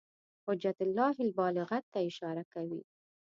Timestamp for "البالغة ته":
1.25-1.99